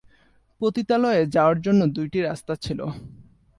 পতিতালয়ে 0.61 1.21
যাওয়ার 1.27 1.57
জন্য 1.61 1.81
দুইটি 1.95 2.19
রাস্তা 2.21 2.53
ছিলো। 2.55 2.85